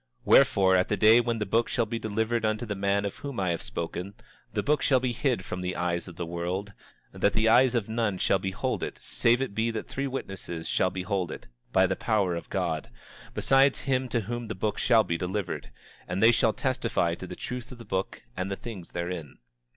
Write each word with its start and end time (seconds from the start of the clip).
27:12 0.25 0.25
Wherefore, 0.25 0.75
at 0.77 0.87
that 0.87 0.99
day 0.99 1.21
when 1.21 1.37
the 1.37 1.45
book 1.45 1.69
shall 1.69 1.85
be 1.85 1.99
delivered 1.99 2.43
unto 2.43 2.65
the 2.65 2.73
man 2.73 3.05
of 3.05 3.17
whom 3.17 3.39
I 3.39 3.49
have 3.51 3.61
spoken, 3.61 4.15
the 4.51 4.63
book 4.63 4.81
shall 4.81 4.99
be 4.99 5.11
hid 5.11 5.45
from 5.45 5.61
the 5.61 5.75
eyes 5.75 6.07
of 6.07 6.15
the 6.15 6.25
world, 6.25 6.73
that 7.11 7.33
the 7.33 7.47
eyes 7.47 7.75
of 7.75 7.87
none 7.87 8.17
shall 8.17 8.39
behold 8.39 8.81
it 8.81 8.97
save 8.99 9.43
it 9.43 9.53
be 9.53 9.69
that 9.69 9.87
three 9.87 10.07
witnesses 10.07 10.67
shall 10.67 10.89
behold 10.89 11.31
it, 11.31 11.45
by 11.71 11.85
the 11.85 11.95
power 11.95 12.33
of 12.35 12.49
God, 12.49 12.89
besides 13.35 13.81
him 13.81 14.09
to 14.09 14.21
whom 14.21 14.47
the 14.47 14.55
book 14.55 14.79
shall 14.79 15.03
be 15.03 15.19
delivered; 15.19 15.69
and 16.07 16.23
they 16.23 16.31
shall 16.31 16.51
testify 16.53 17.13
to 17.13 17.27
the 17.27 17.35
truth 17.35 17.71
of 17.71 17.77
the 17.77 17.85
book 17.85 18.23
and 18.35 18.49
the 18.49 18.55
things 18.55 18.93
therein. 18.93 19.37